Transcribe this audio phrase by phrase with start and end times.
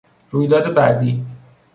[0.31, 1.25] رویداد بعدی